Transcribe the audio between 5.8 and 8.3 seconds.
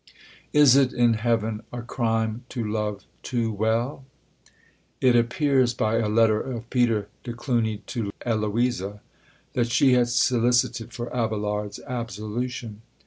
a letter of Peter de Cluny to